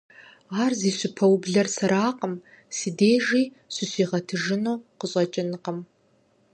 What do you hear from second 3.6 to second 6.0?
щыщигъэтыжыну къыщӀэкӀынкъым.